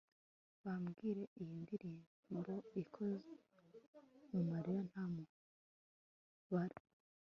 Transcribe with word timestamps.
Babwire 0.63 1.23
iyi 1.41 1.53
ndirimbo 1.63 2.53
ikozwe 2.81 3.33
mumarira 4.31 4.81
nta 4.89 5.03
mubare 5.13 6.77